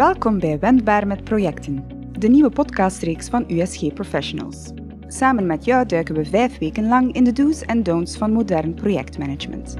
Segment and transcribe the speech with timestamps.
[0.00, 1.84] Welkom bij Wendbaar met Projecten,
[2.18, 4.70] de nieuwe podcastreeks van USG Professionals.
[5.06, 8.74] Samen met jou duiken we vijf weken lang in de do's en don'ts van modern
[8.74, 9.76] projectmanagement.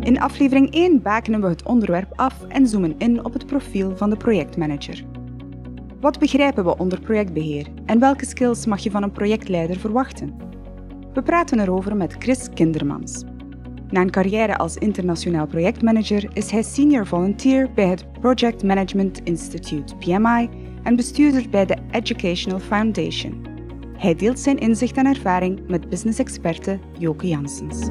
[0.00, 4.10] In aflevering 1 bakenen we het onderwerp af en zoomen in op het profiel van
[4.10, 5.04] de projectmanager.
[6.00, 10.36] Wat begrijpen we onder projectbeheer en welke skills mag je van een projectleider verwachten?
[11.12, 13.24] We praten erover met Chris Kindermans.
[13.90, 19.96] Na een carrière als internationaal projectmanager is hij senior volunteer bij het Project Management Institute
[19.96, 20.48] PMI
[20.82, 23.46] en bestuurder bij de Educational Foundation.
[23.96, 27.88] Hij deelt zijn inzicht en ervaring met business-experte Joke Janssens.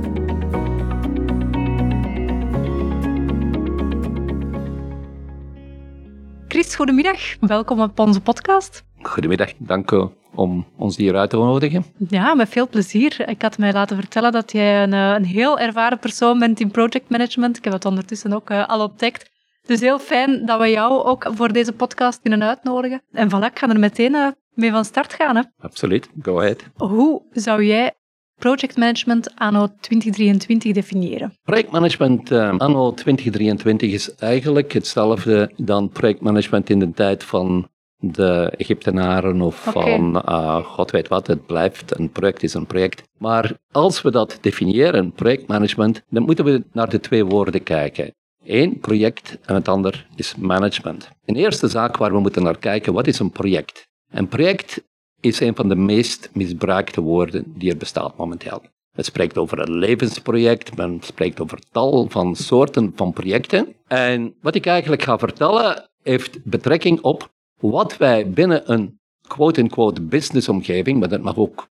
[6.48, 7.20] Chris, goedemiddag.
[7.40, 8.84] Welkom op onze podcast.
[9.02, 11.86] Goedemiddag, dank u om ons hier uit te nodigen.
[12.10, 13.30] Ja, met veel plezier.
[13.30, 16.72] Ik had mij laten vertellen dat jij een, eh, een heel ervaren persoon bent in
[16.72, 17.58] projectmanagement.
[17.58, 19.30] Ik heb het ondertussen ook uh, al ontdekt.
[19.66, 23.02] Dus heel fijn dat we jou ook voor deze podcast kunnen uitnodigen.
[23.12, 25.36] En voilà, ik ga er meteen uh, mee van start gaan.
[25.36, 25.42] Hè.
[25.58, 26.64] Absoluut, go ahead.
[26.78, 27.94] Hoe zou jij
[28.36, 31.34] projectmanagement anno 2023 definiëren?
[31.44, 37.70] Projectmanagement uh, anno 2023 is eigenlijk hetzelfde dan projectmanagement in de tijd van
[38.00, 41.28] de Egyptenaren of van uh, god weet wat.
[41.28, 43.04] Het blijft, een project is een project.
[43.18, 48.14] Maar als we dat definiëren, projectmanagement, dan moeten we naar de twee woorden kijken.
[48.46, 51.10] Eén, project en het ander is management.
[51.26, 53.88] Een eerste zaak waar we moeten naar kijken, wat is een project?
[54.12, 54.84] Een project
[55.20, 58.62] is een van de meest misbruikte woorden die er bestaat momenteel.
[58.96, 63.76] Men spreekt over een levensproject, men spreekt over tal van soorten van projecten.
[63.88, 67.30] En wat ik eigenlijk ga vertellen, heeft betrekking op
[67.60, 71.68] wat wij binnen een quote-unquote businessomgeving, maar dat mag ook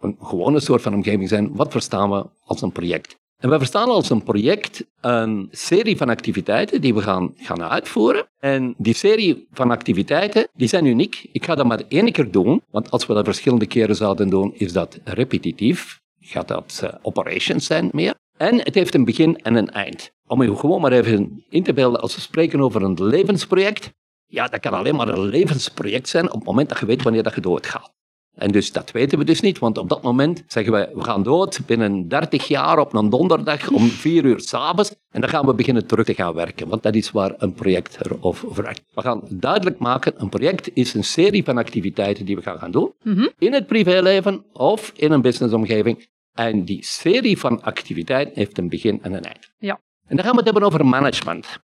[0.00, 3.20] een gewone soort van omgeving zijn, wat verstaan we als een project?
[3.42, 8.28] En we verstaan als een project een serie van activiteiten die we gaan, gaan uitvoeren.
[8.38, 11.28] En die serie van activiteiten, die zijn uniek.
[11.32, 14.54] Ik ga dat maar één keer doen, want als we dat verschillende keren zouden doen,
[14.54, 16.00] is dat repetitief.
[16.20, 18.14] Gaat dat uh, operations zijn meer.
[18.36, 20.10] En het heeft een begin en een eind.
[20.26, 23.92] Om je gewoon maar even in te beelden, als we spreken over een levensproject,
[24.32, 27.22] ja, dat kan alleen maar een levensproject zijn op het moment dat je weet wanneer
[27.22, 27.92] dat je doodgaat.
[28.32, 31.22] En dus dat weten we dus niet, want op dat moment zeggen we, we gaan
[31.22, 35.54] dood binnen 30 jaar op een donderdag om 4 uur s'avonds en dan gaan we
[35.54, 38.82] beginnen terug te gaan werken, want dat is waar een project over werkt.
[38.94, 42.70] We gaan duidelijk maken, een project is een serie van activiteiten die we gaan gaan
[42.70, 43.28] doen, Mhm.
[43.38, 46.08] in het privéleven of in een businessomgeving.
[46.32, 49.50] En die serie van activiteiten heeft een begin en een eind.
[49.58, 49.80] Ja.
[50.06, 51.58] En dan gaan we het hebben over management.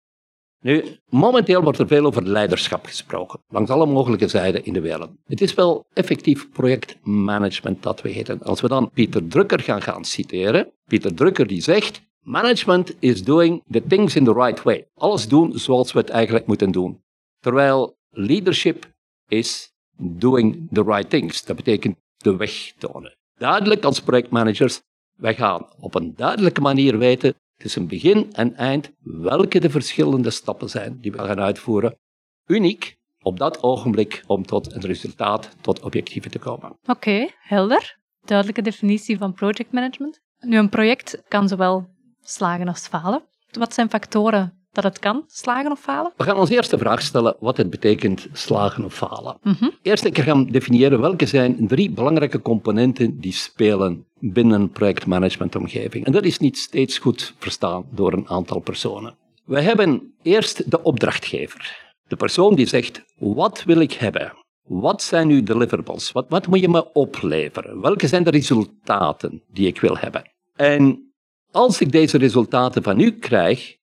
[0.65, 5.11] Nu, momenteel wordt er veel over leiderschap gesproken, langs alle mogelijke zijden in de wereld.
[5.25, 8.43] Het is wel effectief projectmanagement dat we heten.
[8.43, 13.63] Als we dan Pieter Drucker gaan, gaan citeren, Pieter Drucker die zegt, management is doing
[13.71, 14.87] the things in the right way.
[14.95, 17.03] Alles doen zoals we het eigenlijk moeten doen.
[17.41, 18.87] Terwijl leadership
[19.29, 21.45] is doing the right things.
[21.45, 23.17] Dat betekent de weg tonen.
[23.39, 24.81] Duidelijk als projectmanagers,
[25.17, 30.69] wij gaan op een duidelijke manier weten tussen begin en eind welke de verschillende stappen
[30.71, 31.99] zijn die we gaan uitvoeren.
[32.47, 36.79] Uniek op dat ogenblik om tot een resultaat, tot objectieven te komen.
[36.87, 37.99] Oké, helder.
[38.21, 40.21] Duidelijke definitie van projectmanagement.
[40.39, 41.87] Nu, een project kan zowel
[42.21, 43.23] slagen als falen.
[43.51, 46.13] Wat zijn factoren dat het kan slagen of falen?
[46.17, 49.37] We gaan ons eerste vraag stellen wat het betekent slagen of falen.
[49.43, 49.69] Mhm.
[49.83, 56.05] Eerst keer gaan definiëren welke zijn drie belangrijke componenten die spelen binnen een projectmanagementomgeving.
[56.05, 59.17] En dat is niet steeds goed verstaan door een aantal personen.
[59.45, 61.93] We hebben eerst de opdrachtgever.
[62.07, 64.33] De persoon die zegt, wat wil ik hebben?
[64.63, 66.13] Wat zijn uw deliverables?
[66.13, 67.81] Wat, wat moet je me opleveren?
[67.81, 70.31] Welke zijn de resultaten die ik wil hebben?
[70.57, 71.13] En
[71.51, 73.77] als ik deze resultaten van u krijg,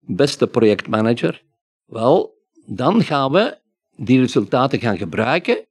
[0.00, 1.42] beste projectmanager,
[1.84, 2.34] wel,
[2.66, 3.58] dan gaan we
[3.96, 5.68] die resultaten gaan gebruiken.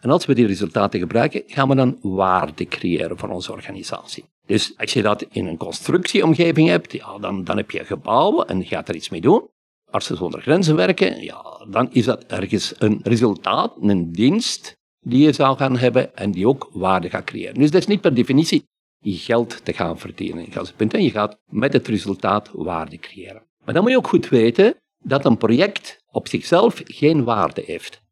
[0.00, 4.24] En als we die resultaten gebruiken, gaan we dan waarde creëren voor onze organisatie.
[4.46, 8.58] Dus als je dat in een constructieomgeving hebt, ja, dan, dan heb je gebouwen en
[8.58, 9.48] je gaat er iets mee doen.
[9.90, 15.32] Artsen zonder grenzen werken, ja, dan is dat ergens een resultaat, een dienst die je
[15.32, 17.54] zou gaan hebben en die ook waarde gaat creëren.
[17.54, 18.64] Dus dat is niet per definitie
[19.00, 20.46] geld te gaan verdienen.
[20.76, 23.47] En je gaat met het resultaat waarde creëren.
[23.68, 28.02] Maar dan moet je ook goed weten dat een project op zichzelf geen waarde heeft.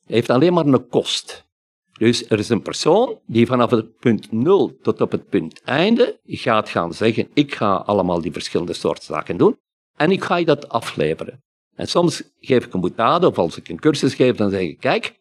[0.00, 1.46] Het heeft alleen maar een kost.
[1.92, 6.20] Dus er is een persoon die vanaf het punt nul tot op het punt einde
[6.24, 9.58] gaat gaan zeggen, ik ga allemaal die verschillende soorten zaken doen
[9.96, 11.42] en ik ga je dat afleveren.
[11.74, 14.80] En soms geef ik een boetade of als ik een cursus geef, dan zeg ik,
[14.80, 15.20] kijk,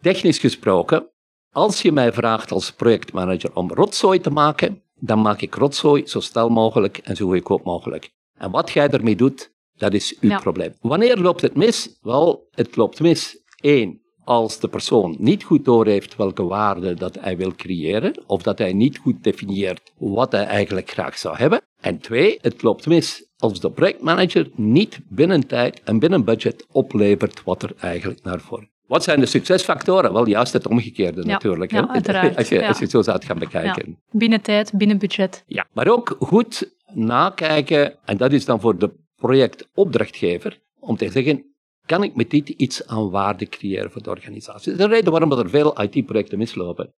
[0.00, 1.10] technisch gesproken,
[1.50, 6.20] als je mij vraagt als projectmanager om rotzooi te maken, dan maak ik rotzooi zo
[6.20, 8.18] snel mogelijk en zo goedkoop mogelijk.
[8.40, 10.74] En wat jij ermee doet, Dat is uw probleem.
[10.80, 11.98] Wanneer loopt het mis?
[12.00, 13.42] Wel, het loopt mis.
[13.60, 18.58] Eén, als de persoon niet goed doorheeft welke waarde dat hij wil creëren, of dat
[18.58, 21.60] hij niet goed definieert wat hij eigenlijk graag zou hebben.
[21.80, 27.44] En twee, het loopt mis als de projectmanager niet binnen tijd en binnen budget oplevert
[27.44, 28.70] wat er eigenlijk naar voren.
[28.86, 30.12] Wat zijn de succesfactoren?
[30.12, 31.70] Wel, juist het omgekeerde natuurlijk.
[31.70, 32.34] Ja, hè?
[32.36, 33.98] Als, je, als je het zo zou gaan bekijken.
[34.10, 35.44] Binnen tijd, binnen budget.
[35.46, 41.44] Ja, maar ook goed nakijken, en dat is dan voor de projectopdrachtgever, om te zeggen,
[41.86, 44.70] kan ik met dit iets aan waarde creëren voor de organisatie?
[44.70, 46.94] Dat is de reden waarom er veel IT-projecten mislopen.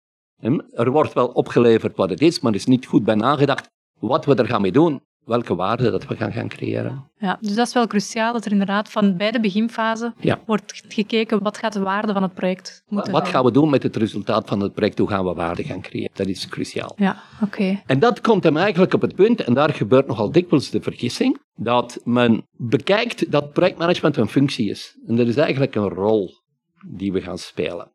[0.72, 4.24] Er wordt wel opgeleverd wat het is, maar er is niet goed bij nagedacht wat
[4.24, 7.10] we er gaan mee doen welke waarde dat we gaan, gaan creëren.
[7.18, 10.14] Ja, dus dat is wel cruciaal, dat er inderdaad van bij de beginfase
[10.46, 13.82] wordt gekeken wat gaat de waarde van het project moeten Wat gaan we doen met
[13.82, 16.10] het resultaat van het project, hoe gaan we waarde gaan creëren?
[16.14, 16.92] Dat is cruciaal.
[16.96, 17.82] Ja, oké.
[17.86, 21.38] En dat komt hem eigenlijk op het punt, en daar gebeurt nogal dikwijls de vergissing,
[21.54, 24.98] dat men bekijkt dat projectmanagement een functie is.
[25.06, 26.30] En dat is eigenlijk een rol
[26.86, 27.92] die we gaan spelen.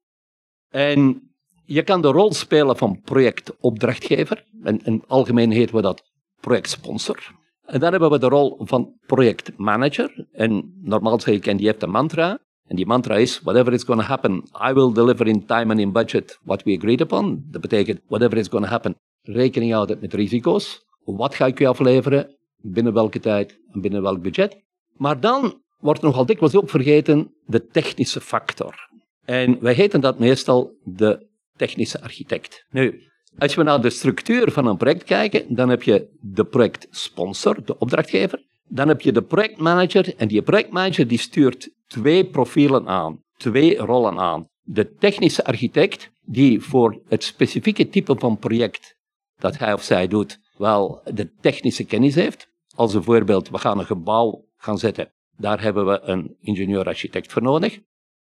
[0.69, 1.31] En
[1.65, 6.03] je kan de rol spelen van projectopdrachtgever, en in algemeen heet we dat
[6.41, 7.35] projectsponsor.
[7.65, 10.27] En dan hebben we de rol van projectmanager.
[10.31, 12.39] En normaal zeg ik, en die heeft een mantra.
[12.67, 15.79] En die mantra is, whatever is going to happen, I will deliver in time and
[15.79, 17.43] in budget what we agreed upon.
[17.49, 20.85] Dat betekent, whatever is going to happen, rekening houden met risico's.
[21.03, 24.63] Wat ga ik u afleveren, binnen welke tijd en binnen welk budget.
[24.93, 28.89] Maar dan wordt nogal dikwijls ook vergeten de technische factor.
[29.25, 32.65] En wij heten dat meestal de technische architect.
[32.69, 33.01] Nu,
[33.37, 37.77] als we naar de structuur van een project kijken, dan heb je de projectsponsor, de
[37.77, 38.45] opdrachtgever.
[38.67, 44.19] Dan heb je de projectmanager en die projectmanager die stuurt twee profielen aan, twee rollen
[44.19, 44.47] aan.
[44.61, 48.95] De technische architect die voor het specifieke type van project
[49.37, 52.47] dat hij of zij doet, wel de technische kennis heeft.
[52.75, 55.13] Als een voorbeeld, we gaan een gebouw gaan zetten.
[55.37, 57.79] Daar hebben we een ingenieur-architect voor nodig.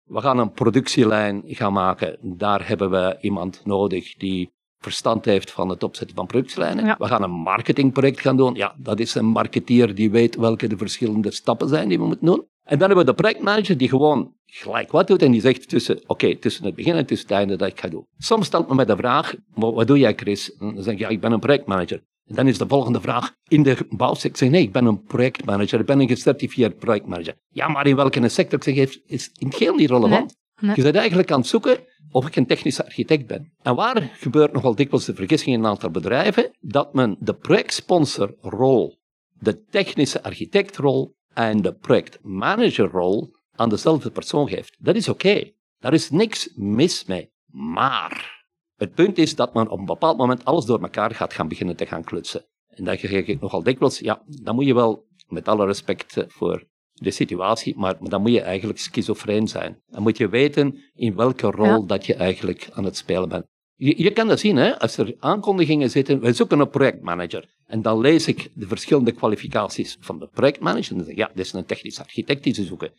[0.03, 2.37] We gaan een productielijn gaan maken.
[2.37, 6.95] Daar hebben we iemand nodig die verstand heeft van het opzetten van productielijnen.
[6.97, 8.55] We gaan een marketingproject gaan doen.
[8.55, 12.25] Ja, dat is een marketeer die weet welke de verschillende stappen zijn die we moeten
[12.25, 12.47] doen.
[12.63, 16.01] En dan hebben we de projectmanager die gewoon gelijk wat doet en die zegt tussen,
[16.07, 18.05] oké, tussen het begin en tussen het einde dat ik ga doen.
[18.17, 20.55] Soms stelt me mij de vraag, wat, doe jij Chris?
[20.55, 22.03] En dan zeg ik, ja, ik ben een projectmanager.
[22.25, 24.49] En dan is de volgende vraag in de bouwsector.
[24.49, 27.35] Nee, ik ben een projectmanager, ik ben een gecertificeerd projectmanager.
[27.47, 28.67] Ja, maar in welke sector?
[28.67, 30.35] Ik zeg, is in het geheel niet relevant.
[30.59, 31.79] Je bent eigenlijk aan het zoeken
[32.11, 33.53] of ik een technische architect ben.
[33.61, 36.51] En waar gebeurt nogal dikwijls de vergissing in een aantal bedrijven?
[36.59, 38.97] Dat men de projectsponsorrol,
[39.39, 44.75] de technische architectrol en de projectmanagerrol aan dezelfde persoon geeft.
[44.79, 45.51] Dat is oké.
[45.79, 47.31] Daar is niks mis mee.
[47.51, 48.45] Maar
[48.75, 51.75] het punt is dat men op een bepaald moment alles door elkaar gaat gaan beginnen
[51.75, 52.45] te gaan klutsen.
[52.67, 56.67] En dan zeg ik nogal dikwijls, ja, dan moet je wel, met alle respect voor
[56.99, 59.77] de situatie, maar, dan moet je eigenlijk schizofreen zijn.
[59.87, 63.45] Dan moet je weten in welke rol dat je eigenlijk aan het spelen bent.
[63.75, 64.79] Je, je kan dat zien, hè?
[64.79, 67.45] als er aankondigingen zitten, wij zoeken een projectmanager.
[67.65, 70.91] En dan lees ik de verschillende kwalificaties van de projectmanager.
[70.91, 72.91] En dan zeg ik, ja, dit is een technisch architect die ze zoeken.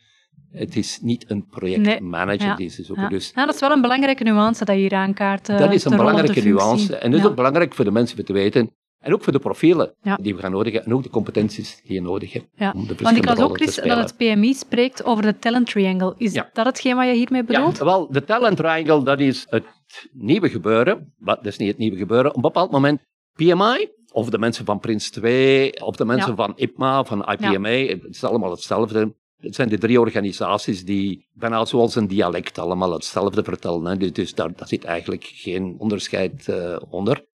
[0.51, 3.03] Het is niet een projectmanager die ze zoeken.
[3.03, 3.09] Ja.
[3.09, 5.49] Dus, ja, dat is wel een belangrijke nuance dat je hier aankaart.
[5.49, 6.95] Uh, dat is een belangrijke nuance.
[6.95, 8.71] En dat is ook belangrijk voor de mensen te weten.
[9.01, 10.91] En ook voor de profielen die we gaan nodig hebben.
[10.91, 12.47] En ook de competenties die je nodig hebt.
[12.55, 12.71] Ja.
[12.75, 16.13] Om de Want ik las ook, Chris, dat het PMI spreekt over de talent triangle.
[16.17, 17.77] Is dat hetgeen wat je hiermee bedoelt?
[17.77, 19.65] Ja, wel, de talent triangle, dat is het
[20.11, 21.13] nieuwe gebeuren.
[21.17, 22.29] Maar dat is niet het nieuwe gebeuren.
[22.29, 23.01] Op een bepaald moment,
[23.33, 28.05] PMI, of de mensen van Prins 2, of de mensen van IPMA, van IPMA, het
[28.09, 29.15] is allemaal hetzelfde.
[29.37, 33.85] Het zijn de drie organisaties die bijna zoals een dialect allemaal hetzelfde vertellen.
[33.85, 33.97] Hè.
[33.97, 37.25] Dus, dus daar, daar zit eigenlijk geen onderscheid uh, onder.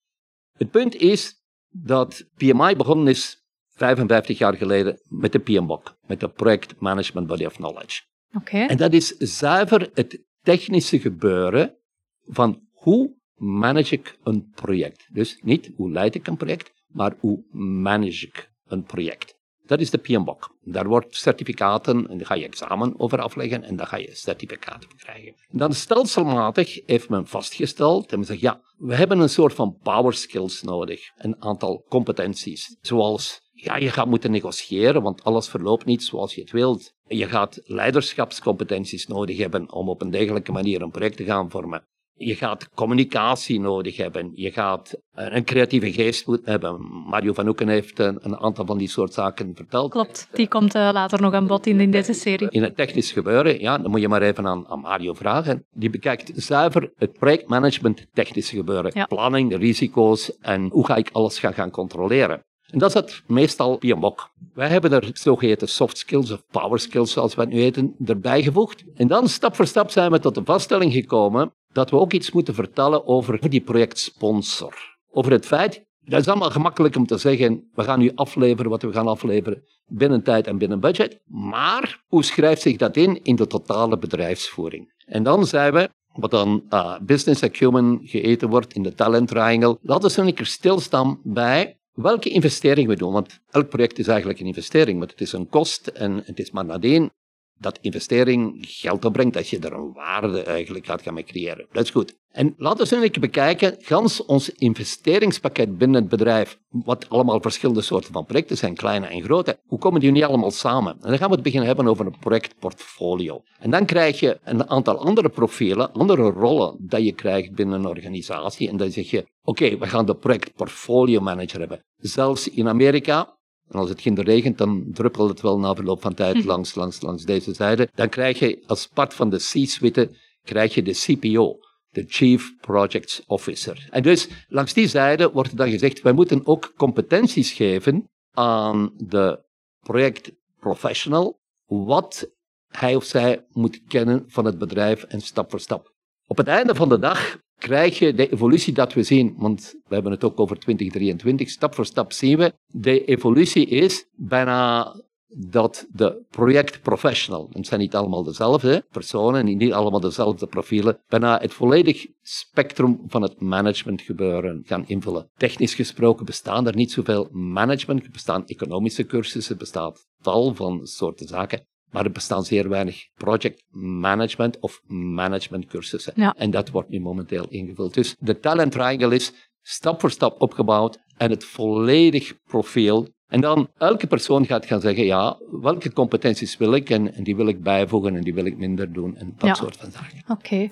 [0.57, 1.37] Het punt is
[1.83, 7.45] dat PMI begonnen is 55 jaar geleden met de PMBOK, met de Project Management Body
[7.45, 8.01] of Knowledge.
[8.33, 8.67] Okay.
[8.67, 11.77] En dat is zuiver het technische gebeuren
[12.25, 15.07] van hoe manage ik een project.
[15.11, 17.45] Dus niet hoe leid ik een project, maar hoe
[17.81, 19.36] manage ik een project.
[19.67, 20.55] Dat is de PMBOK.
[20.63, 24.89] Daar wordt certificaten, en daar ga je examen over afleggen en dan ga je certificaten
[24.97, 25.35] krijgen.
[25.49, 30.13] Dan stelselmatig heeft men vastgesteld en men zegt, ja, we hebben een soort van power
[30.13, 31.11] skills nodig.
[31.17, 36.41] Een aantal competenties, zoals ja, je gaat moeten negociëren, want alles verloopt niet zoals je
[36.41, 36.93] het wilt.
[37.07, 41.87] Je gaat leiderschapscompetenties nodig hebben om op een degelijke manier een project te gaan vormen.
[42.17, 44.31] Je gaat communicatie nodig hebben.
[44.33, 46.81] Je gaat een creatieve geest moeten hebben.
[47.09, 49.91] Mario van Oeken heeft een, een, aantal van die soort zaken verteld.
[49.91, 52.49] Klopt, die komt uh, later nog aan bod in, in deze serie.
[52.49, 55.65] In het technisch gebeuren, ja, dan moet je maar even aan, aan Mario vragen.
[55.71, 58.91] Die bekijkt zuiver het projectmanagement technisch gebeuren.
[58.93, 59.05] Ja.
[59.05, 62.45] Planning, risico's en hoe ga ik alles gaan, gaan controleren.
[62.71, 64.29] En dat het meestal PMBOK.
[64.53, 68.43] Wij hebben er zogeheten soft skills of power skills, zoals we het nu weten, erbij
[68.43, 68.83] gevoegd.
[68.95, 72.31] En dan stap voor stap zijn we tot de vaststelling gekomen dat we ook iets
[72.31, 74.97] moeten vertellen over die projectsponsor.
[75.11, 78.81] Over het feit, dat is allemaal gemakkelijk om te zeggen, we gaan nu afleveren wat
[78.81, 81.21] we gaan afleveren binnen tijd en binnen budget.
[81.25, 84.93] Maar hoe schrijft zich dat in in de totale bedrijfsvoering?
[85.05, 89.77] En dan zijn we, wat dan uh, business acumen geëten wordt in de talent triangle,
[89.81, 93.13] laten we een keer stilstaan bij welke investering we doen.
[93.13, 96.51] Want elk project is eigenlijk een investering, maar het is een kost en het is
[96.51, 97.11] maar nadien
[97.59, 101.67] dat investering geld opbrengt, dat je er een waarde eigenlijk gaat gaan mee creëren.
[101.71, 102.15] Dat is goed.
[102.31, 107.81] En laten we eens een bekijken, gans ons investeringspakket binnen het bedrijf, wat allemaal verschillende
[107.81, 110.93] soorten van projecten zijn, kleine en grote, hoe komen die niet allemaal samen?
[110.93, 113.41] En dan gaan we het beginnen hebben over een projectportfolio.
[113.59, 117.87] En dan krijg je een aantal andere profielen, andere rollen dat je krijgt binnen een
[117.87, 118.69] organisatie.
[118.69, 121.85] En dan zeg je, oké, we gaan de projectportfolio manager hebben.
[121.97, 123.37] Zelfs in Amerika,
[123.67, 126.47] en als het ginder regent, dan druppelt het wel na verloop van tijd hm.
[126.51, 127.89] langs, langs, langs deze zijde.
[127.95, 131.57] Dan krijg je als part van de C-suite, krijg je de CPO,
[131.89, 133.87] de Chief Projects Officer.
[133.91, 139.43] En dus langs die zijde wordt dan gezegd, wij moeten ook competenties geven aan de
[139.79, 142.29] projectprofessional, wat
[142.67, 145.93] hij of zij moet kennen van het bedrijf en stap voor stap.
[146.25, 149.93] Op het einde van de dag krijg je de evolutie dat we zien, want we
[149.93, 154.93] hebben het ook over 2023, stap voor stap zien we, de evolutie is bijna
[155.29, 161.53] dat de projectprofessional, het zijn niet allemaal dezelfde personen, niet allemaal dezelfde profielen, bijna het
[161.53, 165.29] volledig spectrum van het managementgebeuren gaan invullen.
[165.37, 171.27] Technisch gesproken bestaan er niet zoveel management, er bestaan economische cursussen, bestaat tal van soorten
[171.27, 171.65] zaken.
[171.91, 176.13] Maar er bestaan zeer weinig project management of management cursussen.
[176.35, 177.93] En dat wordt nu momenteel ingevuld.
[177.93, 183.07] Dus de talent triangle is stap voor stap opgebouwd en het volledig profiel.
[183.27, 187.47] En dan elke persoon gaat gaan zeggen, ja, welke competenties wil ik en, die wil
[187.47, 190.23] ik bijvoegen en die wil ik minder doen en dat soort van zaken.
[190.27, 190.67] Oké.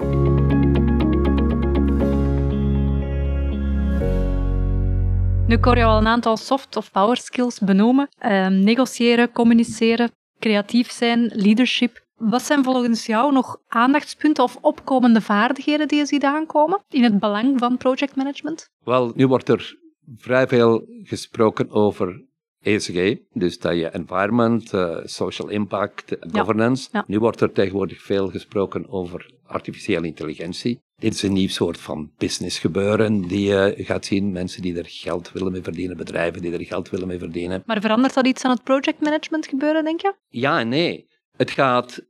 [5.47, 8.09] Nu kon je al een aantal soft of power skills benoemen.
[8.17, 12.03] Ehm, negociëren, communiceren, creatief zijn, leadership.
[12.15, 17.19] Wat zijn volgens jou nog aandachtspunten of opkomende vaardigheden die je ziet aankomen in het
[17.19, 18.69] belang van projectmanagement?
[18.83, 19.77] Wel, nu wordt er
[20.17, 22.24] vrij veel gesproken over
[22.65, 26.89] ESG, dus dat je environment, uh, social impact, governance.
[27.07, 30.83] Nu wordt er tegenwoordig veel gesproken over artificiële intelligentie.
[30.95, 34.31] Dit is een nieuw soort van business gebeuren die je gaat zien.
[34.31, 37.63] Mensen die er geld willen mee verdienen, bedrijven die er geld willen mee verdienen.
[37.65, 40.13] Maar verandert dat iets aan het projectmanagement gebeuren, denk je?
[40.27, 41.07] Ja en nee.
[41.37, 42.03] Het gaat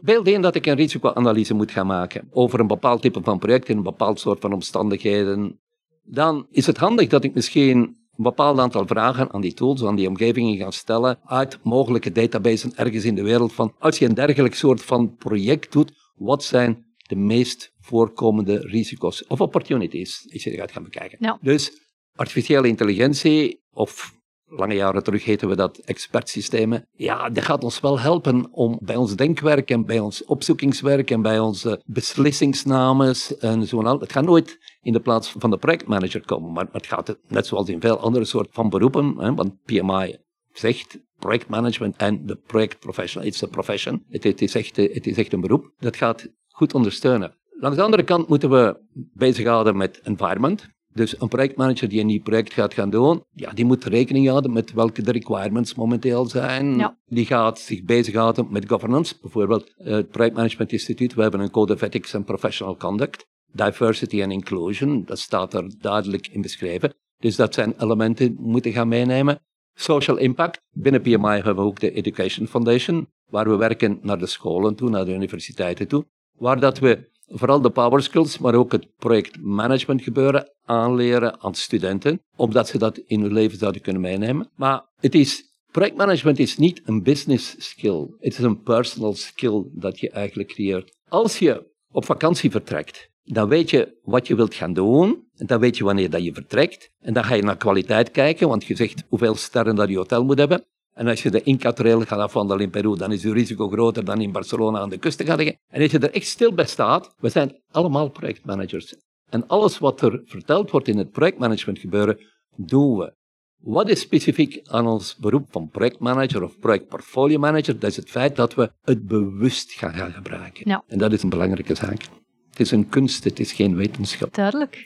[0.00, 3.68] Beeld in dat ik een risicoanalyse moet gaan maken over een bepaald type van project
[3.68, 5.60] in een bepaald soort van omstandigheden.
[6.02, 9.96] Dan is het handig dat ik misschien een bepaald aantal vragen aan die tools, aan
[9.96, 14.14] die omgevingen ga stellen uit mogelijke databases ergens in de wereld van als je een
[14.14, 20.50] dergelijk soort van project doet, wat zijn de meest voorkomende risico's of opportunities als je
[20.50, 21.38] gaat gaan bekijken.
[21.40, 21.72] Dus
[22.14, 26.88] artificiële intelligentie of lange jaren terug heten we dat expertsystemen.
[26.90, 31.22] Ja, dat gaat ons wel helpen om bij ons denkwerk en bij ons opzoekingswerk en
[31.22, 33.98] bij onze beslissingsnames en zo.
[33.98, 37.68] Het gaat nooit in de plaats van de projectmanager komen, maar het gaat net zoals
[37.68, 40.16] in veel andere soorten van beroepen, hè, want PMI
[40.52, 44.04] zegt projectmanagement en de projectprofessional, it's a profession.
[44.08, 45.72] Het, het, is echt, het is echt een beroep.
[45.78, 47.36] Dat gaat goed ondersteunen.
[47.60, 48.80] Langs de andere kant moeten we
[49.14, 50.68] bezighouden met environment.
[50.94, 54.52] Dus een projectmanager die een nieuw project gaat gaan doen, ja, die moet rekening houden
[54.52, 56.96] met welke de requirements momenteel zijn.
[57.06, 59.14] Die gaat zich bezighouden met governance.
[59.20, 63.26] Bijvoorbeeld eh, het Projectmanagement Instituut, we hebben een Code of Ethics and Professional Conduct.
[63.52, 66.94] Diversity and Inclusion, dat staat er duidelijk in beschreven.
[67.18, 69.40] Dus dat zijn elementen die moeten gaan meenemen.
[69.74, 70.60] Social impact.
[70.70, 74.90] Binnen PMI hebben we ook de Education Foundation, waar we werken naar de scholen toe,
[74.90, 76.06] naar de universiteiten toe,
[76.38, 82.20] waar dat we vooral de power skills, maar ook het projectmanagement gebeuren aanleren aan studenten,
[82.36, 84.50] omdat ze dat in hun leven zouden kunnen meenemen.
[84.54, 90.00] Maar het is, projectmanagement is niet een business skill, het is een personal skill dat
[90.00, 90.96] je eigenlijk creëert.
[91.08, 95.60] Als je op vakantie vertrekt, dan weet je wat je wilt gaan doen, en dan
[95.60, 98.76] weet je wanneer dat je vertrekt, en dan ga je naar kwaliteit kijken, want je
[98.76, 102.62] zegt hoeveel sterren dat je hotel moet hebben, en als je de Inca-trail gaat afwandelen
[102.62, 105.36] in Peru, dan is je risico groter dan in Barcelona aan de kust te gaan
[105.36, 105.58] liggen.
[105.68, 108.94] En als je er echt stil bij staat, we zijn allemaal projectmanagers.
[109.28, 112.18] En alles wat er verteld wordt in het projectmanagement gebeuren,
[112.56, 113.14] doen we.
[113.56, 117.78] Wat is specifiek aan ons beroep van projectmanager of projectportfolio manager?
[117.78, 120.68] Dat is het feit dat we het bewust gaan, gebruiken.
[120.68, 120.84] Ja.
[120.86, 122.08] En dat is een belangrijke zaak.
[122.52, 124.34] Het is een kunst, het is geen wetenschap.
[124.34, 124.82] Duidelijk.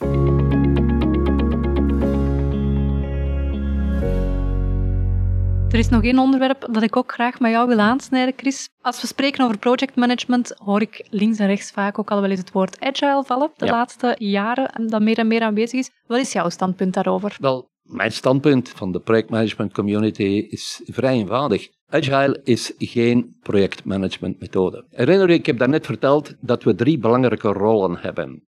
[5.70, 8.68] Er is nog één onderwerp dat ik ook graag met jou wil aansnijden, Chris.
[8.80, 12.38] Als we spreken over projectmanagement, hoor ik links en rechts vaak ook al wel eens
[12.40, 15.90] het woord agile vallen, de laatste jaren, en dat meer en meer aanwezig is.
[16.06, 17.36] Wat is jouw standpunt daarover?
[17.40, 21.68] Wel, mijn standpunt van de projectmanagement community is vrij eenvoudig.
[21.88, 24.84] Agile is geen projectmanagementmethode.
[24.90, 28.46] Herinner je, ik heb daarnet verteld dat we drie belangrijke rollen hebben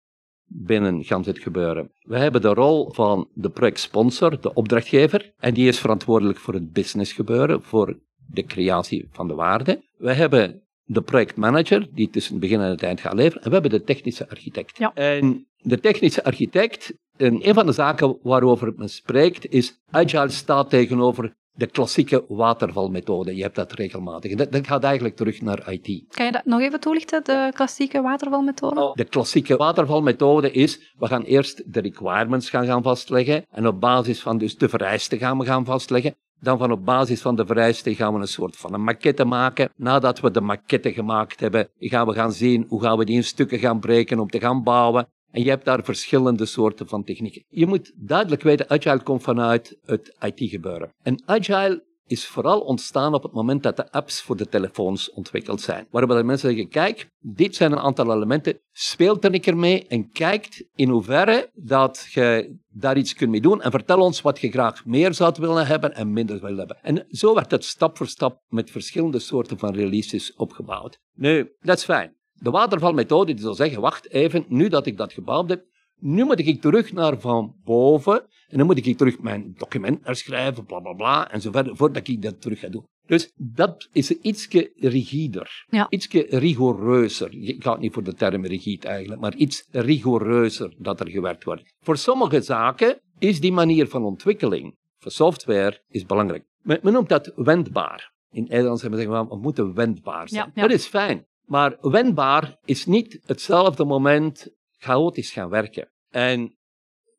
[0.49, 1.93] binnen gans het gebeuren.
[2.01, 6.73] We hebben de rol van de projectsponsor, de opdrachtgever, en die is verantwoordelijk voor het
[6.73, 9.83] business gebeuren, voor de creatie van de waarde.
[9.97, 13.55] We hebben de projectmanager, die tussen het begin en het eind gaat leveren, en we
[13.55, 14.79] hebben de technische architect.
[14.79, 14.95] Ja.
[14.95, 20.71] En de technische architect, en een van de zaken waarover men spreekt, is Agile staat
[20.71, 23.37] tegenover de klassieke watervalmethode.
[23.37, 24.35] Je hebt dat regelmatig.
[24.35, 26.05] Dat, dat gaat eigenlijk terug naar IT.
[26.09, 28.91] Kan je dat nog even toelichten, de klassieke watervalmethode?
[28.95, 34.21] De klassieke watervalmethode is, we gaan eerst de requirements gaan, gaan vastleggen en op basis
[34.21, 36.15] van dus de vereisten gaan we gaan vastleggen.
[36.41, 39.71] Dan van op basis van de vereisten gaan we een soort van een maquette maken.
[39.77, 43.25] Nadat we de maquette gemaakt hebben, gaan we gaan zien hoe gaan we die in
[43.25, 45.09] stukken gaan breken om te gaan bouwen.
[45.31, 47.45] En je hebt daar verschillende soorten van technieken.
[47.49, 50.93] Je moet duidelijk weten, Agile komt vanuit het IT-gebeuren.
[51.03, 55.61] En Agile is vooral ontstaan op het moment dat de apps voor de telefoons ontwikkeld
[55.61, 55.87] zijn.
[55.91, 60.11] Waarbij mensen zeggen, kijk, dit zijn een aantal elementen, speelt er een keer mee en
[60.11, 64.51] kijkt in hoeverre dat je daar iets kunt mee doen en vertel ons wat je
[64.51, 66.79] graag meer zou willen hebben en minder wil hebben.
[66.83, 70.99] En zo werd het stap voor stap met verschillende soorten van releases opgebouwd.
[71.15, 72.18] Nu, dat is fijn.
[72.41, 75.65] De watervalmethode die zal zeggen, wacht even, nu dat ik dat gebouwd heb,
[76.01, 80.65] nu moet ik terug naar van boven en dan moet ik terug mijn document herschrijven,
[80.65, 82.87] bla bla bla, en zo verder, voordat ik dat terug ga doen.
[83.07, 85.87] Dus dat is ietske rigider, Ja.
[85.91, 87.33] ietske rigoureuzer.
[87.33, 91.75] Ik ga niet voor de term rigide eigenlijk, maar iets rigoureuzer dat er gewerkt wordt.
[91.81, 96.45] Voor sommige zaken is die manier van ontwikkeling, voor software, is belangrijk.
[96.63, 98.13] Men, men noemt dat wendbaar.
[98.31, 100.45] In Nederlands hebben we zeggen, we moeten wendbaar zijn.
[100.45, 100.63] Ja, ja.
[100.69, 101.27] Dat is fijn.
[101.49, 105.91] Maar wendbaar is niet hetzelfde moment chaotisch gaan werken.
[106.11, 106.57] En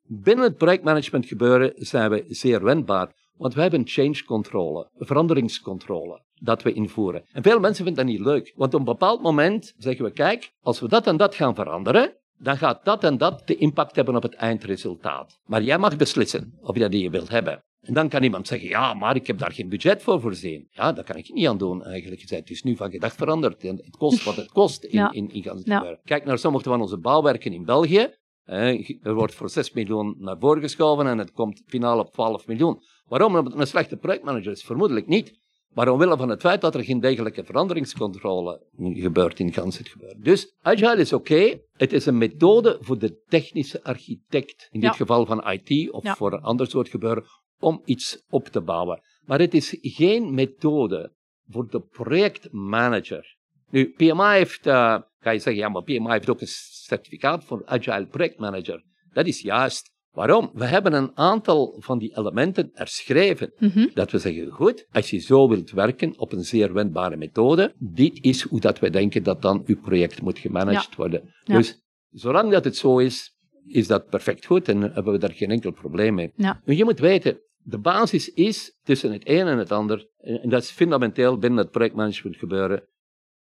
[0.04, 6.64] binnen het projectmanagement gebeuren zijn we zeer wendbaar, want we hebben change controle, veranderingscontrole, dat
[6.64, 7.24] we invoeren.
[7.32, 10.52] En veel mensen vinden dat niet leuk, want op een bepaald moment zeggen we, kijk,
[10.62, 14.16] als we dat en dat gaan veranderen, dan gaat dat en dat de impact hebben
[14.16, 15.40] op het eindresultaat.
[15.46, 17.64] Maar jij mag beslissen of je dat die je wilt hebben.
[17.82, 20.68] En dan kan iemand zeggen, ja, maar ik heb daar geen budget voor voorzien.
[20.72, 22.22] Ja, daar kan ik niet aan doen eigenlijk.
[22.30, 23.64] Het is nu van gedacht veranderd.
[23.64, 25.12] En het kost wat het kost in, Ja.
[25.12, 25.52] in, in Ja.
[25.78, 26.00] gebeuren.
[26.04, 28.14] Kijk naar sommige van onze bouwwerken in België.
[28.44, 32.82] Er wordt voor 6 miljoen naar voren geschoven en het komt finaal op 12 miljoen.
[33.06, 33.36] Waarom?
[33.36, 34.64] Omdat het een slechte projectmanager is?
[34.64, 35.40] Vermoedelijk niet.
[35.74, 40.22] Maar omwille van het feit dat er geen degelijke veranderingscontrole gebeurt in gans het gebeuren.
[40.22, 41.60] Dus Agile is oké.
[41.74, 44.68] Het is een methode voor de technische architect.
[44.72, 46.16] In dit geval van IT of Ja.
[46.16, 47.24] voor een ander soort gebeuren.
[47.60, 49.02] Om iets op te bouwen.
[49.26, 51.14] Maar het is geen methode
[51.48, 53.38] voor de projectmanager.
[53.70, 56.48] Nu, PMI heeft, ga je zeggen, ja, maar PMI heeft ook een
[56.86, 58.84] certificaat voor Agile Projectmanager.
[59.12, 59.92] Dat is juist.
[60.12, 60.52] Waarom?
[60.54, 63.54] We hebben een aantal van die elementen herschreven.
[63.58, 63.88] Mhm.
[63.94, 68.24] Dat we zeggen, goed, als je zo wilt werken op een zeer wendbare methode, dit
[68.24, 71.34] is hoe dat wij denken dat dan uw project moet gemanaged worden.
[71.44, 71.58] Ja.
[71.58, 75.52] Dus zolang dat het zo is, is dat perfect goed en hebben we daar geen
[75.52, 76.32] enkel probleem mee.
[76.36, 76.62] Ja.
[76.66, 80.50] Nu, je moet weten, de basis is tussen het een en het ander, en en
[80.50, 82.88] dat is fundamenteel binnen het projectmanagement gebeuren,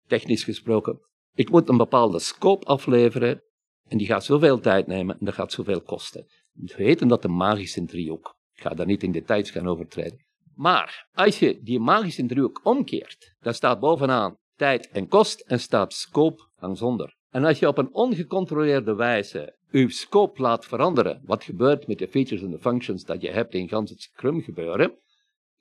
[0.06, 1.00] technisch gesproken.
[1.34, 3.42] Ik moet een bepaalde scope afleveren
[3.88, 6.26] en die gaat zoveel tijd nemen en dat gaat zoveel kosten.
[6.76, 11.38] Weten dat de magische driehoek, ik ga daar niet in details gaan overtreden, maar als
[11.38, 17.16] je die magische driehoek omkeert, dan staat bovenaan tijd en kost en staat scope zonder.
[17.30, 22.08] En als je op een ongecontroleerde wijze je scope laat veranderen, wat gebeurt met de
[22.08, 24.98] features en de functions dat je hebt in gans het Scrum gebeuren,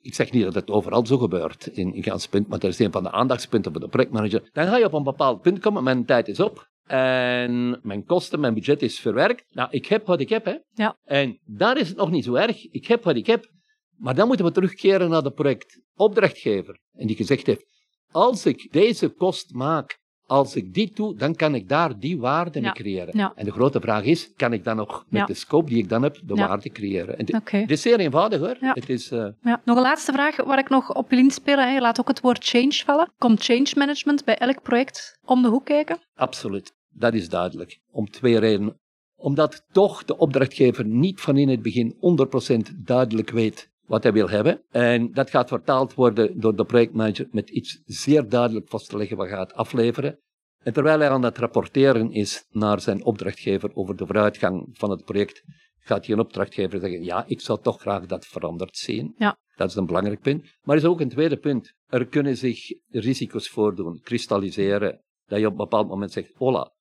[0.00, 2.78] ik zeg niet dat het overal zo gebeurt in, in gans punt, maar dat is
[2.78, 4.48] een van de aandachtspunten voor de projectmanager.
[4.52, 8.40] Dan ga je op een bepaald punt komen, mijn tijd is op en mijn kosten,
[8.40, 9.44] mijn budget is verwerkt.
[9.54, 10.56] Nou, ik heb wat ik heb, hè.
[10.72, 10.98] Ja.
[11.04, 12.70] En daar is het nog niet zo erg.
[12.70, 13.52] Ik heb wat ik heb.
[13.96, 16.80] Maar dan moeten we terugkeren naar de projectopdrachtgever.
[16.92, 17.64] En die gezegd heeft,
[18.10, 22.60] als ik deze kost maak, als ik dit doe, dan kan ik daar die waarde
[22.60, 23.16] mee creëren.
[23.18, 23.32] Ja.
[23.36, 25.26] En de grote vraag is, kan ik dan nog met Ja.
[25.26, 26.48] de scope die ik dan heb, de Ja.
[26.48, 27.16] waarde creëren?
[27.44, 28.56] Het is zeer eenvoudig hoor.
[28.60, 28.72] Ja.
[28.72, 29.34] Het is, Ja.
[29.64, 31.72] Nog een laatste vraag waar ik nog op wil inspelen.
[31.72, 33.12] Je laat ook het woord change vallen.
[33.18, 35.98] Komt change management bij elk project om de hoek kijken?
[36.14, 37.80] Absoluut, dat is duidelijk.
[37.90, 38.78] Om twee redenen.
[39.16, 44.28] Omdat toch de opdrachtgever niet van in het begin 100% duidelijk weet wat hij wil
[44.28, 44.62] hebben.
[44.70, 49.16] En dat gaat vertaald worden door de projectmanager met iets zeer duidelijk vast te leggen
[49.16, 50.18] wat hij gaat afleveren.
[50.58, 55.04] En terwijl hij aan het rapporteren is naar zijn opdrachtgever over de vooruitgang van het
[55.04, 55.42] project,
[55.78, 59.14] gaat die een opdrachtgever zeggen, ja, ik zou toch graag dat veranderd zien.
[59.16, 59.38] Ja.
[59.56, 60.42] Dat is een belangrijk punt.
[60.62, 61.74] Maar er is ook een tweede punt.
[61.86, 65.02] Er kunnen zich risico's voordoen, kristalliseren.
[65.26, 66.73] Dat je op een bepaald moment zegt, hola,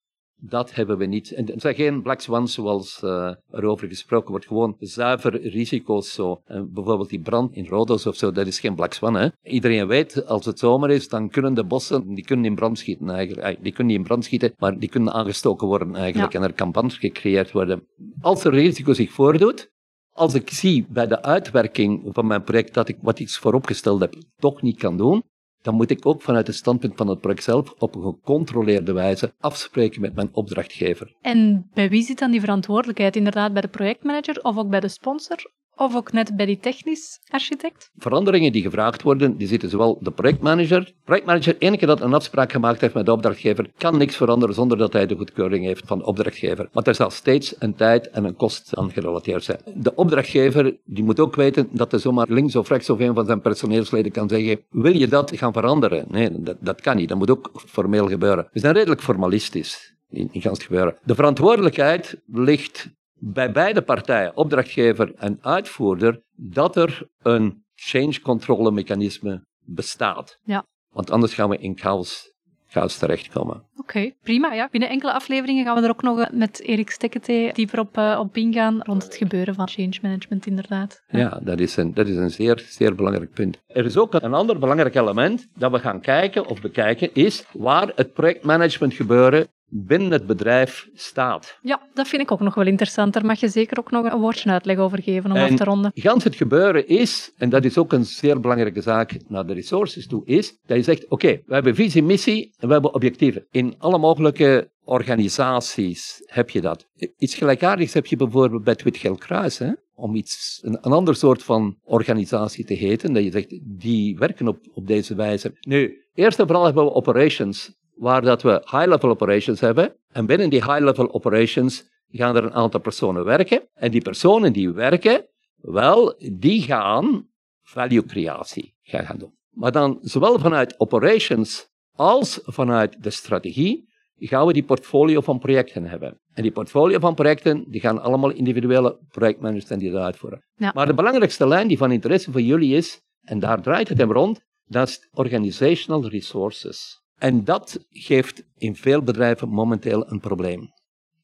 [0.50, 1.32] dat hebben we niet.
[1.32, 4.46] En het zijn geen black swans zoals uh, erover gesproken wordt.
[4.46, 6.42] Gewoon zuiver risico's zo.
[6.46, 9.16] En bijvoorbeeld die brand in Rodos of zo, dat is geen black swan.
[9.16, 9.28] Hè?
[9.44, 13.10] Iedereen weet, als het zomer is, dan kunnen de bossen, die kunnen in brand schieten
[13.10, 13.64] eigenlijk.
[13.64, 16.34] Die kunnen niet in brand schieten, maar die kunnen aangestoken worden eigenlijk.
[16.34, 17.88] En er kan brand gecreëerd worden.
[18.22, 19.72] Als er risico zich voordoet,
[20.14, 24.16] als ik zie bij de uitwerking van mijn project dat ik wat ik vooropgesteld heb
[24.38, 25.24] toch niet kan doen,
[25.64, 29.34] dan moet ik ook vanuit het standpunt van het project zelf op een gecontroleerde wijze
[29.40, 31.16] afspreken met mijn opdrachtgever.
[31.22, 33.16] En bij wie zit dan die verantwoordelijkheid?
[33.16, 35.52] Inderdaad bij de projectmanager of ook bij de sponsor?
[35.76, 37.92] Of ook net bij die technisch architect?
[37.98, 40.94] Veranderingen die gevraagd worden, die zitten zowel de projectmanager.
[41.04, 44.78] Projectmanager, ene keer dat een afspraak gemaakt heeft met de opdrachtgever, kan niks veranderen zonder
[44.78, 46.70] dat hij de goedkeuring heeft van de opdrachtgever.
[46.72, 49.60] Maar er zal steeds een tijd en een kost aan gerelateerd zijn.
[49.76, 53.26] De opdrachtgever, die moet ook weten dat hij zomaar links of rechts of een van
[53.26, 56.06] zijn personeelsleden kan zeggen, wil je dat gaan veranderen?
[56.10, 57.10] Nee, dat, dat kan niet.
[57.10, 58.48] Dat moet ook formeel gebeuren.
[58.52, 60.96] We zijn redelijk formalistisch in, in gebeuren.
[61.04, 62.90] De verantwoordelijkheid ligt
[63.26, 70.40] bij beide partijen, opdrachtgever en uitvoerder, dat er een change control mechanisme bestaat.
[70.44, 70.66] Ja.
[70.90, 72.34] Want anders gaan we in chaos,
[72.66, 73.68] chaos terechtkomen.
[73.78, 74.54] Oké, prima.
[74.54, 74.68] Ja.
[74.72, 78.38] Binnen enkele afleveringen gaan we er ook nog met Erik Stekkete dieper op, uh, op
[78.38, 81.04] ingaan rond het gebeuren van change management, inderdaad.
[81.08, 83.62] Ja, ja dat, is een, dat is een zeer, zeer belangrijk punt.
[83.68, 87.92] Er is ook een ander belangrijk element dat we gaan kijken of bekijken, is waar
[87.96, 91.58] het projectmanagement gebeuren binnen het bedrijf staat.
[91.62, 93.14] Ja, dat vind ik ook nog wel interessant.
[93.14, 95.64] Daar mag je zeker ook nog een woordje uitleg over geven om en af te
[95.64, 95.92] ronden.
[95.94, 100.08] Gans het gebeuren is, en dat is ook een zeer belangrijke zaak naar de resources
[100.08, 103.46] toe, is dat je zegt, oké, we hebben visie, missie en we hebben objectieven.
[103.52, 106.88] In alle mogelijke organisaties heb je dat.
[107.18, 109.72] Iets gelijkaardigs heb je bijvoorbeeld bij het Wit Kruis, hè?
[109.96, 114.48] om iets, een, een, ander soort van organisatie te heten, dat je zegt, die werken
[114.48, 115.58] op, op deze wijze.
[115.60, 119.96] Nu, eerst en vooral hebben we operations waar dat we high-level operations hebben.
[120.12, 123.68] En binnen die high-level operations gaan er een aantal personen werken.
[123.74, 127.28] En die personen die werken, wel, die gaan
[127.62, 129.38] value creatie gaan doen.
[129.50, 135.86] Maar dan zowel vanuit operations als vanuit de strategie gaan we die portfolio van projecten
[135.86, 136.20] hebben.
[136.34, 140.46] En die portfolio van projecten, die gaan allemaal individuele projectmanagers en die dat uitvoeren.
[140.56, 140.72] Ja.
[140.74, 144.12] Maar de belangrijkste lijn die van interesse voor jullie is, en daar draait het hem
[144.12, 147.02] rond, dat is organizational resources.
[147.18, 150.72] En dat geeft in veel bedrijven momenteel een probleem.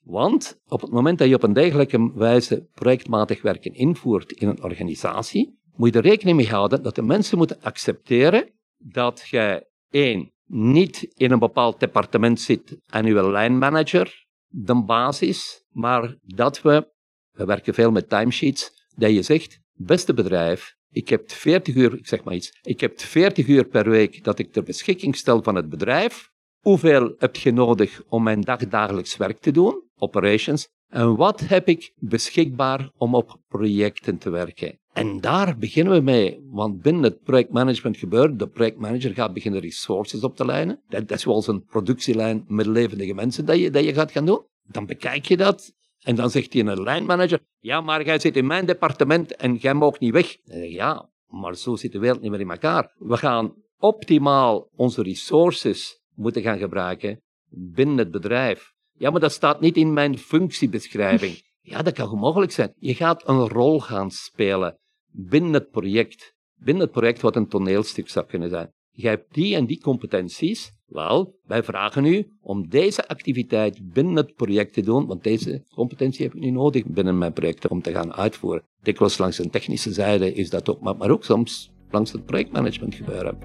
[0.04, 4.64] Want op het moment dat je op een dergelijke wijze projectmatig werken invoert in een
[4.64, 10.32] organisatie, moet je er rekening mee houden dat de mensen moeten accepteren dat je één,
[10.52, 16.92] niet in een bepaald departement zit en uw lijnmanager de basis, maar dat we,
[17.32, 22.08] we werken veel met timesheets, dat je zegt, beste bedrijf, ik heb 40 uur, ik
[22.08, 25.56] zeg maar iets, ik heb 40 uur per week dat ik ter beschikking stel van
[25.56, 26.30] het bedrijf.
[26.60, 30.68] Hoeveel heb je nodig om mijn dagdagelijks werk te doen, operations?
[30.88, 34.80] En wat heb ik beschikbaar om op projecten te werken?
[35.00, 40.24] En daar beginnen we mee, want binnen het projectmanagement gebeurt, de projectmanager gaat beginnen resources
[40.24, 40.82] op te lijnen.
[40.88, 44.46] Dat, is zoals een productielijn met levendige mensen dat je, dat je gaat gaan doen.
[44.64, 48.48] Dan bekijk je dat en dan zegt hij een lijnmanager, ja, maar jij zit in
[48.48, 50.38] mijn departement en jij mag niet weg.
[50.70, 52.94] Ja, maar zo zit de wereld niet meer in elkaar.
[52.98, 58.74] We gaan optimaal onze resources moeten gaan gebruiken binnen het bedrijf.
[58.94, 61.42] Ja, maar dat staat niet in mijn functiebeschrijving.
[61.62, 62.74] Ja, dat kan goed mogelijk zijn.
[62.76, 64.80] Je gaat een rol gaan spelen
[65.12, 66.36] binnen het project.
[66.56, 68.72] Binnen het project wat een toneelstuk zou kunnen zijn.
[68.92, 70.72] Je hebt die en die competenties.
[70.86, 76.26] Wel, wij vragen u om deze activiteit binnen het project te doen, want deze competentie
[76.26, 78.64] heb ik nu nodig binnen mijn project om te gaan uitvoeren.
[78.82, 83.38] Dikwijls langs een technische zijde is dat ook, maar ook soms langs het projectmanagement gebeuren.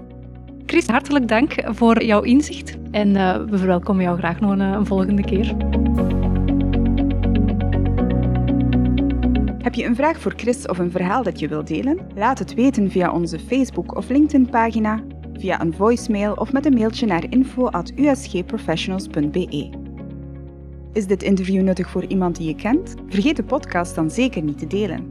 [0.65, 4.85] Chris, hartelijk dank voor jouw inzicht en uh, we verwelkomen jou graag nog een, een
[4.85, 5.55] volgende keer.
[9.65, 11.99] Heb je een vraag voor Chris of een verhaal dat je wilt delen?
[12.15, 17.05] Laat het weten via onze Facebook- of LinkedIn-pagina, via een voicemail of met een mailtje
[17.05, 19.69] naar info.usgprofessionals.be.
[20.93, 22.95] Is dit interview nuttig voor iemand die je kent?
[23.07, 25.07] Vergeet de podcast dan zeker niet te delen.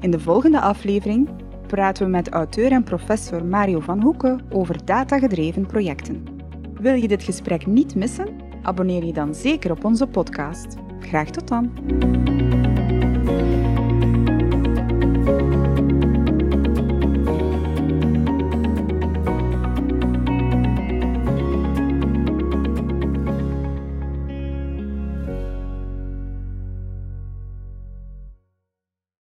[0.00, 1.28] In de volgende aflevering
[1.66, 6.24] praten we met auteur en professor Mario van Hoeken over datagedreven projecten.
[6.80, 8.43] Wil je dit gesprek niet missen?
[8.64, 10.76] Abonneer je dan zeker op onze podcast.
[11.00, 11.72] Graag tot dan!